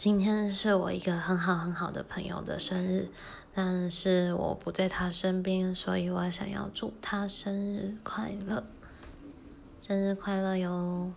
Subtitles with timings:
[0.00, 3.10] 今天是我一个很好很好的朋友的生日
[3.52, 8.64] 但是我不在他身边所以我想要祝他生日快乐。
[9.78, 11.12] 生日快乐哟。